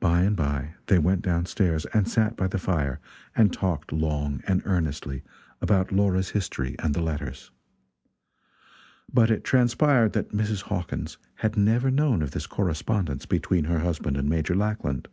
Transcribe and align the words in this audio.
By 0.00 0.24
and 0.24 0.36
by 0.36 0.74
they 0.88 0.98
went 0.98 1.22
down 1.22 1.46
stairs 1.46 1.86
and 1.94 2.06
sat 2.06 2.36
by 2.36 2.48
the 2.48 2.58
fire 2.58 3.00
and 3.34 3.50
talked 3.50 3.92
long 3.94 4.42
and 4.46 4.60
earnestly 4.66 5.22
about 5.62 5.90
Laura's 5.90 6.28
history 6.32 6.76
and 6.80 6.92
the 6.92 7.00
letters. 7.00 7.50
But 9.10 9.30
it 9.30 9.44
transpired 9.44 10.12
that 10.12 10.32
Mrs. 10.34 10.64
Hawkins 10.64 11.16
had 11.36 11.56
never 11.56 11.90
known 11.90 12.20
of 12.20 12.32
this 12.32 12.46
correspondence 12.46 13.24
between 13.24 13.64
her 13.64 13.78
husband 13.78 14.18
and 14.18 14.28
Major 14.28 14.54
Lackland. 14.54 15.08